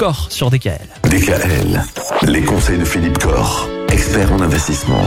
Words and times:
Corr 0.00 0.28
sur 0.30 0.48
DKL. 0.48 0.88
DKL, 1.10 1.82
les 2.22 2.40
conseils 2.40 2.78
de 2.78 2.86
Philippe 2.86 3.18
Corr, 3.18 3.68
expert 3.90 4.32
en 4.32 4.40
investissement. 4.40 5.04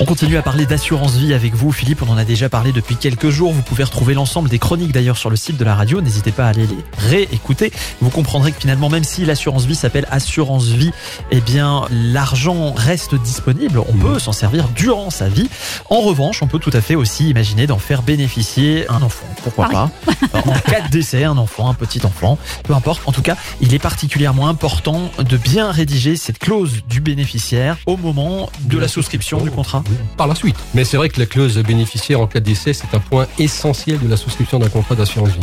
On 0.00 0.04
continue 0.04 0.36
à 0.36 0.42
parler 0.42 0.64
d'assurance 0.64 1.16
vie 1.16 1.34
avec 1.34 1.54
vous, 1.54 1.72
Philippe. 1.72 2.02
On 2.02 2.08
en 2.08 2.16
a 2.16 2.24
déjà 2.24 2.48
parlé 2.48 2.70
depuis 2.70 2.94
quelques 2.94 3.30
jours. 3.30 3.52
Vous 3.52 3.62
pouvez 3.62 3.82
retrouver 3.82 4.14
l'ensemble 4.14 4.48
des 4.48 4.60
chroniques 4.60 4.92
d'ailleurs 4.92 5.16
sur 5.16 5.28
le 5.28 5.34
site 5.34 5.56
de 5.56 5.64
la 5.64 5.74
radio. 5.74 6.00
N'hésitez 6.00 6.30
pas 6.30 6.44
à 6.46 6.50
aller 6.50 6.68
les 6.68 6.84
réécouter. 6.98 7.72
Vous 8.00 8.08
comprendrez 8.08 8.52
que 8.52 8.60
finalement, 8.60 8.90
même 8.90 9.02
si 9.02 9.24
l'assurance 9.24 9.64
vie 9.64 9.74
s'appelle 9.74 10.06
assurance 10.12 10.66
vie, 10.66 10.92
eh 11.32 11.40
bien, 11.40 11.84
l'argent 11.90 12.72
reste 12.74 13.16
disponible. 13.16 13.80
On 13.88 13.92
peut 13.94 14.20
s'en 14.20 14.30
servir 14.30 14.68
durant 14.68 15.10
sa 15.10 15.28
vie. 15.28 15.50
En 15.90 16.00
revanche, 16.00 16.44
on 16.44 16.46
peut 16.46 16.60
tout 16.60 16.70
à 16.74 16.80
fait 16.80 16.94
aussi 16.94 17.28
imaginer 17.28 17.66
d'en 17.66 17.78
faire 17.78 18.02
bénéficier 18.02 18.88
un 18.88 19.02
enfant. 19.02 19.26
Pourquoi 19.42 19.68
pas 19.68 19.90
En 20.32 20.52
cas 20.60 20.82
de 20.82 20.90
décès, 20.90 21.24
un 21.24 21.38
enfant, 21.38 21.68
un 21.68 21.74
petit 21.74 22.06
enfant, 22.06 22.38
peu 22.62 22.72
importe. 22.72 23.02
En 23.06 23.12
tout 23.12 23.22
cas, 23.22 23.36
il 23.60 23.74
est 23.74 23.80
particulièrement 23.80 24.48
important 24.48 25.10
de 25.18 25.36
bien 25.36 25.72
rédiger 25.72 26.14
cette 26.14 26.38
clause 26.38 26.84
du 26.88 27.00
bénéficiaire 27.00 27.78
au 27.86 27.96
moment 27.96 28.48
de 28.60 28.78
la 28.78 28.86
souscription 28.86 29.40
du 29.40 29.50
contrat. 29.50 29.82
Par 30.16 30.26
la 30.26 30.34
suite. 30.34 30.56
Mais 30.74 30.84
c'est 30.84 30.96
vrai 30.96 31.08
que 31.08 31.18
la 31.18 31.26
clause 31.26 31.58
bénéficiaire 31.58 32.20
en 32.20 32.26
cas 32.26 32.40
de 32.40 32.44
décès, 32.44 32.72
c'est 32.72 32.94
un 32.94 33.00
point 33.00 33.26
essentiel 33.38 33.98
de 33.98 34.08
la 34.08 34.16
souscription 34.16 34.58
d'un 34.58 34.68
contrat 34.68 34.94
d'assurance 34.94 35.30
vie. 35.30 35.38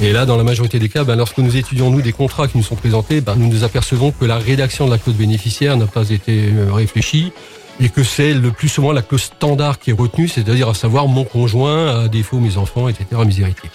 Et 0.00 0.12
là, 0.12 0.26
dans 0.26 0.36
la 0.36 0.44
majorité 0.44 0.78
des 0.78 0.88
cas, 0.88 1.04
ben, 1.04 1.16
lorsque 1.16 1.38
nous 1.38 1.56
étudions 1.56 1.90
nous 1.90 2.02
des 2.02 2.12
contrats 2.12 2.48
qui 2.48 2.58
nous 2.58 2.64
sont 2.64 2.76
présentés, 2.76 3.20
ben, 3.20 3.34
nous 3.36 3.48
nous 3.48 3.64
apercevons 3.64 4.12
que 4.12 4.24
la 4.24 4.38
rédaction 4.38 4.86
de 4.86 4.90
la 4.90 4.98
clause 4.98 5.16
bénéficiaire 5.16 5.76
n'a 5.76 5.86
pas 5.86 6.10
été 6.10 6.50
euh, 6.52 6.72
réfléchie 6.72 7.32
et 7.80 7.88
que 7.88 8.02
c'est 8.02 8.32
le 8.32 8.50
plus 8.50 8.68
souvent 8.68 8.92
la 8.92 9.02
clause 9.02 9.22
standard 9.22 9.78
qui 9.78 9.90
est 9.90 9.94
retenue, 9.94 10.28
c'est-à-dire 10.28 10.68
à 10.68 10.74
savoir 10.74 11.08
mon 11.08 11.24
conjoint, 11.24 12.04
à 12.04 12.08
défaut 12.08 12.38
mes 12.38 12.56
enfants, 12.56 12.88
etc. 12.88 13.06
Misérité. 13.24 13.68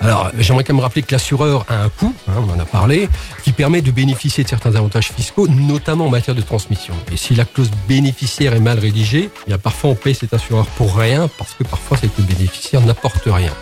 Alors, 0.00 0.30
j'aimerais 0.38 0.64
quand 0.64 0.72
même 0.72 0.82
rappeler 0.82 1.02
que 1.02 1.12
l'assureur 1.12 1.66
a 1.68 1.82
un 1.82 1.88
coût, 1.90 2.14
hein, 2.26 2.32
on 2.38 2.50
en 2.50 2.58
a 2.58 2.64
parlé, 2.64 3.08
qui 3.44 3.52
permet 3.52 3.82
de 3.82 3.90
bénéficier 3.90 4.44
de 4.44 4.48
certains 4.48 4.74
avantages 4.74 5.12
fiscaux, 5.12 5.46
notamment 5.46 6.06
en 6.06 6.10
matière 6.10 6.34
de 6.34 6.40
transmission. 6.40 6.94
Et 7.12 7.18
si 7.18 7.34
la 7.34 7.44
clause 7.44 7.70
bénéficiaire 7.86 8.54
est 8.54 8.60
mal 8.60 8.78
rédigée, 8.78 9.28
il 9.46 9.50
y 9.50 9.52
a 9.52 9.58
parfois 9.58 9.90
on 9.90 9.94
paye 9.94 10.14
cet 10.14 10.32
assureur 10.32 10.64
pour 10.66 10.96
rien, 10.96 11.28
parce 11.36 11.52
que 11.52 11.64
parfois 11.64 11.98
cette 11.98 12.14
clause 12.14 12.26
bénéficiaire 12.26 12.80
n'apporte 12.80 13.24
rien. 13.26 13.52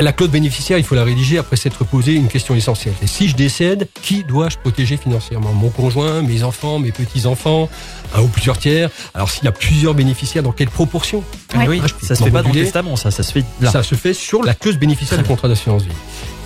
La 0.00 0.12
clause 0.12 0.30
bénéficiaire, 0.30 0.78
il 0.78 0.84
faut 0.84 0.94
la 0.94 1.04
rédiger 1.04 1.36
après 1.36 1.56
s'être 1.56 1.84
posé 1.84 2.14
une 2.14 2.28
question 2.28 2.54
essentielle. 2.54 2.94
Et 3.02 3.06
si 3.06 3.28
je 3.28 3.36
décède, 3.36 3.86
qui 4.00 4.24
dois-je 4.24 4.56
protéger 4.56 4.96
financièrement? 4.96 5.52
Mon 5.52 5.68
conjoint, 5.68 6.22
mes 6.22 6.42
enfants, 6.42 6.78
mes 6.78 6.92
petits-enfants, 6.92 7.68
un 8.14 8.22
ou 8.22 8.28
plusieurs 8.28 8.56
tiers? 8.56 8.88
Alors 9.12 9.30
s'il 9.30 9.44
y 9.44 9.48
a 9.48 9.52
plusieurs 9.52 9.92
bénéficiaires, 9.92 10.42
dans 10.42 10.52
quelle 10.52 10.70
proportion? 10.70 11.22
Oui, 11.68 11.80
Ah, 11.84 11.86
ça 12.02 12.14
se 12.14 12.24
fait 12.24 12.30
pas 12.30 12.42
dans 12.42 12.48
le 12.48 12.54
testament, 12.54 12.96
ça, 12.96 13.10
ça 13.10 13.22
se 13.22 13.32
fait 13.32 13.44
là. 13.60 13.70
Ça 13.70 13.82
se 13.82 13.94
fait 13.94 14.14
sur 14.14 14.42
la 14.42 14.54
clause 14.54 14.76
bénéficiaire 14.78 15.18
du 15.18 15.24
contrat 15.24 15.48
d'assurance 15.48 15.82
vie. 15.82 15.90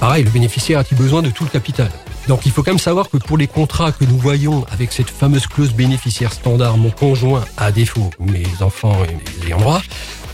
Pareil, 0.01 0.25
le 0.25 0.31
bénéficiaire 0.31 0.79
a-t-il 0.81 0.97
besoin 0.99 1.23
de 1.23 1.31
tout 1.31 1.45
le 1.45 1.51
capital? 1.51 1.91
Donc 2.29 2.45
il 2.45 2.53
faut 2.53 2.63
quand 2.63 2.73
même 2.73 2.79
savoir 2.79 3.09
que 3.09 3.17
pour 3.19 3.39
les 3.39 3.47
contrats 3.47 3.93
que 3.93 4.05
nous 4.05 4.19
voyons 4.19 4.67
avec 4.73 4.93
cette 4.93 5.09
fameuse 5.11 5.47
clause 5.47 5.73
bénéficiaire 5.73 6.33
standard, 6.33 6.77
mon 6.77 6.91
conjoint 6.91 7.45
à 7.57 7.71
défaut, 7.71 8.11
mes 8.19 8.45
enfants 8.61 8.97
et 9.05 9.15
mes 9.15 9.47
ayants 9.47 9.61
droit, 9.61 9.81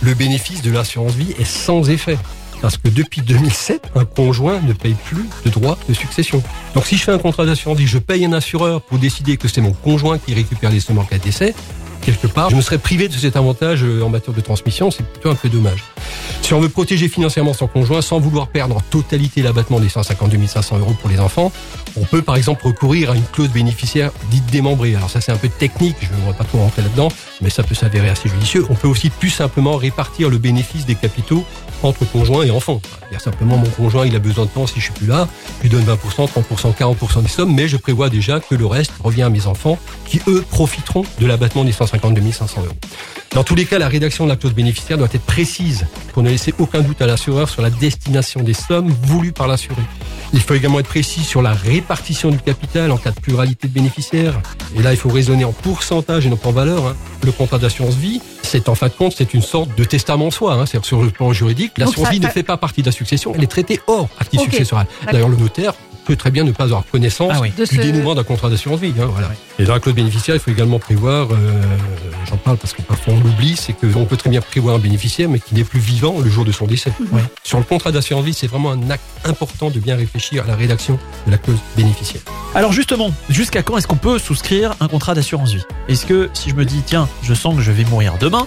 le 0.00 0.14
bénéfice 0.14 0.62
de 0.62 0.70
l'assurance 0.70 1.12
vie 1.12 1.34
est 1.38 1.44
sans 1.44 1.90
effet. 1.90 2.18
Parce 2.62 2.76
que 2.76 2.88
depuis 2.88 3.22
2007, 3.22 3.90
un 3.96 4.04
conjoint 4.04 4.60
ne 4.60 4.72
paye 4.72 4.94
plus 5.04 5.28
de 5.44 5.50
droits 5.50 5.76
de 5.88 5.94
succession. 5.94 6.42
Donc 6.74 6.86
si 6.86 6.96
je 6.96 7.02
fais 7.02 7.12
un 7.12 7.18
contrat 7.18 7.44
d'assurance 7.44 7.76
vie, 7.76 7.86
je 7.88 7.98
paye 7.98 8.24
un 8.24 8.32
assureur 8.32 8.80
pour 8.80 8.98
décider 8.98 9.36
que 9.36 9.48
c'est 9.48 9.60
mon 9.60 9.72
conjoint 9.72 10.18
qui 10.18 10.32
récupère 10.32 10.70
les 10.70 10.78
sommes 10.80 10.98
en 10.98 11.04
cas 11.04 11.18
de 11.18 11.24
décès, 11.24 11.54
quelque 12.02 12.26
part, 12.26 12.50
je 12.50 12.56
me 12.56 12.60
serais 12.60 12.78
privé 12.78 13.08
de 13.08 13.14
cet 13.14 13.36
avantage 13.36 13.82
euh, 13.84 14.02
en 14.02 14.08
matière 14.08 14.34
de 14.34 14.40
transmission, 14.40 14.90
c'est 14.90 15.06
plutôt 15.06 15.30
un 15.30 15.34
peu 15.34 15.48
dommage. 15.48 15.82
Si 16.52 16.56
on 16.56 16.60
veut 16.60 16.68
protéger 16.68 17.08
financièrement 17.08 17.54
son 17.54 17.66
conjoint 17.66 18.02
sans 18.02 18.20
vouloir 18.20 18.46
perdre 18.46 18.76
en 18.76 18.80
totalité 18.80 19.40
l'abattement 19.40 19.80
des 19.80 19.88
152 19.88 20.46
500 20.46 20.80
euros 20.80 20.94
pour 21.00 21.08
les 21.08 21.18
enfants, 21.18 21.50
on 21.96 22.04
peut 22.04 22.20
par 22.20 22.36
exemple 22.36 22.66
recourir 22.66 23.10
à 23.10 23.16
une 23.16 23.24
clause 23.24 23.48
bénéficiaire 23.48 24.10
dite 24.30 24.44
démembrée. 24.50 24.94
Alors 24.94 25.08
ça 25.08 25.22
c'est 25.22 25.32
un 25.32 25.38
peu 25.38 25.48
technique, 25.48 25.96
je 26.02 26.10
ne 26.12 26.16
voudrais 26.16 26.36
pas 26.36 26.44
trop 26.44 26.58
rentrer 26.58 26.82
là-dedans, 26.82 27.08
mais 27.40 27.48
ça 27.48 27.62
peut 27.62 27.74
s'avérer 27.74 28.10
assez 28.10 28.28
judicieux. 28.28 28.66
On 28.68 28.74
peut 28.74 28.86
aussi 28.86 29.08
plus 29.08 29.30
simplement 29.30 29.76
répartir 29.76 30.28
le 30.28 30.36
bénéfice 30.36 30.84
des 30.84 30.94
capitaux 30.94 31.42
entre 31.82 32.04
conjoint 32.04 32.44
et 32.44 32.50
enfant. 32.50 32.82
C'est-à-dire 32.84 33.22
simplement 33.22 33.56
mon 33.56 33.70
conjoint 33.70 34.04
il 34.04 34.14
a 34.14 34.18
besoin 34.18 34.44
de 34.44 34.50
temps 34.50 34.66
si 34.66 34.78
je 34.78 34.84
suis 34.84 34.92
plus 34.92 35.06
là, 35.06 35.28
je 35.56 35.62
lui 35.62 35.70
donne 35.70 35.84
20%, 35.84 36.28
30%, 36.28 36.74
40% 36.76 37.22
des 37.22 37.28
sommes, 37.28 37.54
mais 37.54 37.66
je 37.66 37.78
prévois 37.78 38.10
déjà 38.10 38.40
que 38.40 38.54
le 38.54 38.66
reste 38.66 38.92
revient 39.02 39.22
à 39.22 39.30
mes 39.30 39.46
enfants 39.46 39.78
qui 40.04 40.20
eux 40.28 40.44
profiteront 40.50 41.04
de 41.18 41.24
l'abattement 41.26 41.64
des 41.64 41.72
152 41.72 42.30
500 42.30 42.60
euros. 42.60 42.74
Dans 43.34 43.44
tous 43.44 43.54
les 43.54 43.64
cas, 43.64 43.78
la 43.78 43.88
rédaction 43.88 44.24
de 44.24 44.28
la 44.28 44.36
clause 44.36 44.52
bénéficiaire 44.52 44.98
doit 44.98 45.08
être 45.10 45.22
précise 45.24 45.86
pour 46.12 46.22
ne 46.22 46.28
laisser 46.28 46.52
aucun 46.58 46.80
doute 46.80 47.00
à 47.00 47.06
l'assureur 47.06 47.48
sur 47.48 47.62
la 47.62 47.70
destination 47.70 48.42
des 48.42 48.52
sommes 48.52 48.90
voulues 49.04 49.32
par 49.32 49.48
l'assuré. 49.48 49.80
Il 50.34 50.40
faut 50.40 50.52
également 50.52 50.80
être 50.80 50.86
précis 50.88 51.20
sur 51.24 51.40
la 51.40 51.52
répartition 51.52 52.30
du 52.30 52.36
capital 52.38 52.90
en 52.90 52.98
cas 52.98 53.10
de 53.10 53.18
pluralité 53.20 53.68
de 53.68 53.72
bénéficiaires. 53.72 54.38
Et 54.76 54.82
là, 54.82 54.92
il 54.92 54.98
faut 54.98 55.08
raisonner 55.08 55.44
en 55.46 55.52
pourcentage 55.52 56.26
et 56.26 56.30
non 56.30 56.36
pas 56.36 56.50
en 56.50 56.52
valeur. 56.52 56.86
hein. 56.88 56.96
Le 57.24 57.32
contrat 57.32 57.58
d'assurance 57.58 57.94
vie, 57.94 58.20
c'est 58.42 58.68
en 58.68 58.74
fin 58.74 58.88
de 58.88 58.92
compte, 58.92 59.14
c'est 59.16 59.32
une 59.32 59.42
sorte 59.42 59.74
de 59.78 59.84
testament 59.84 60.26
en 60.26 60.30
soi. 60.30 60.52
hein. 60.54 60.66
C'est-à-dire 60.66 60.86
sur 60.86 61.02
le 61.02 61.08
plan 61.10 61.32
juridique, 61.32 61.72
l'assurance 61.78 62.06
ça- 62.08 62.12
vie 62.12 62.20
ne 62.20 62.28
fait 62.28 62.42
pas 62.42 62.58
partie 62.58 62.82
de 62.82 62.86
la 62.86 62.92
succession, 62.92 63.32
elle 63.34 63.42
est 63.44 63.46
traitée 63.46 63.80
hors 63.86 64.08
actif 64.20 64.40
Ok, 64.40 64.50
successoral. 64.50 64.86
D'ailleurs, 65.10 65.28
le 65.30 65.36
notaire 65.36 65.72
peut 66.04 66.16
très 66.16 66.30
bien 66.30 66.44
ne 66.44 66.52
pas 66.52 66.64
avoir 66.64 66.84
connaissance 66.90 67.32
Ah 67.34 67.40
oui. 67.40 67.50
Du 67.56 67.64
ce- 67.66 67.76
dénouement 67.80 68.14
d'un 68.14 68.24
contrat 68.24 68.50
d'assurance 68.50 68.80
vie. 68.80 68.92
hein, 69.00 69.06
voilà. 69.10 69.30
Et 69.58 69.64
dans 69.64 69.74
la 69.74 69.80
clause 69.80 69.94
bénéficiaire, 69.94 70.34
il 70.36 70.40
faut 70.40 70.50
également 70.50 70.78
prévoir, 70.78 71.28
euh, 71.30 71.36
j'en 72.28 72.36
parle 72.36 72.56
parce 72.56 72.72
que 72.72 72.82
parfois 72.82 73.14
on 73.14 73.20
l'oublie, 73.20 73.56
c'est 73.56 73.72
qu'on 73.72 74.04
peut 74.04 74.16
très 74.16 74.30
bien 74.30 74.40
prévoir 74.40 74.76
un 74.76 74.78
bénéficiaire 74.78 75.28
mais 75.28 75.38
qui 75.38 75.54
n'est 75.54 75.64
plus 75.64 75.78
vivant 75.80 76.16
le 76.22 76.28
jour 76.30 76.44
de 76.44 76.52
son 76.52 76.66
décès. 76.66 76.92
Ouais. 77.12 77.22
Sur 77.44 77.58
le 77.58 77.64
contrat 77.64 77.92
d'assurance 77.92 78.24
vie, 78.24 78.34
c'est 78.34 78.46
vraiment 78.46 78.72
un 78.72 78.90
acte 78.90 79.02
important 79.24 79.70
de 79.70 79.78
bien 79.78 79.96
réfléchir 79.96 80.44
à 80.44 80.46
la 80.48 80.56
rédaction 80.56 80.98
de 81.26 81.30
la 81.30 81.38
clause 81.38 81.58
bénéficiaire. 81.76 82.22
Alors 82.54 82.72
justement, 82.72 83.10
jusqu'à 83.28 83.62
quand 83.62 83.78
est-ce 83.78 83.86
qu'on 83.86 83.96
peut 83.96 84.18
souscrire 84.18 84.74
un 84.80 84.88
contrat 84.88 85.14
d'assurance 85.14 85.52
vie? 85.52 85.64
Est-ce 85.88 86.06
que 86.06 86.30
si 86.32 86.50
je 86.50 86.54
me 86.54 86.64
dis 86.64 86.82
tiens, 86.84 87.08
je 87.22 87.34
sens 87.34 87.54
que 87.56 87.62
je 87.62 87.70
vais 87.72 87.84
mourir 87.84 88.14
demain, 88.18 88.46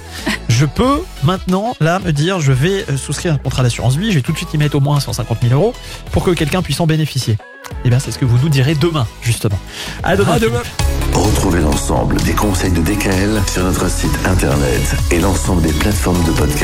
je 0.55 0.65
peux 0.65 1.01
maintenant 1.23 1.75
là 1.81 1.99
me 1.99 2.11
dire 2.11 2.39
je 2.39 2.53
vais 2.53 2.85
euh, 2.89 2.95
souscrire 2.95 3.33
un 3.33 3.37
contrat 3.37 3.61
d'assurance 3.61 3.97
vie, 3.97 4.11
je 4.11 4.15
vais 4.15 4.21
tout 4.21 4.31
de 4.31 4.37
suite 4.37 4.53
y 4.53 4.57
mettre 4.57 4.77
au 4.77 4.79
moins 4.79 4.99
150 5.01 5.39
000 5.41 5.53
euros 5.53 5.73
pour 6.11 6.23
que 6.23 6.31
quelqu'un 6.31 6.61
puisse 6.61 6.79
en 6.79 6.87
bénéficier. 6.87 7.37
Eh 7.83 7.89
bien, 7.89 7.99
c'est 7.99 8.11
ce 8.11 8.19
que 8.19 8.25
vous 8.25 8.37
nous 8.37 8.49
direz 8.49 8.75
demain, 8.75 9.07
justement. 9.21 9.57
À 10.03 10.15
demain. 10.15 10.33
À 10.33 10.39
demain. 10.39 10.61
Retrouvez 11.13 11.59
l'ensemble 11.59 12.17
des 12.21 12.33
conseils 12.33 12.71
de 12.71 12.81
DKL 12.81 13.41
sur 13.51 13.63
notre 13.63 13.89
site 13.89 14.17
internet 14.25 14.95
et 15.11 15.19
l'ensemble 15.19 15.63
des 15.63 15.73
plateformes 15.73 16.23
de 16.25 16.31
podcast. 16.31 16.63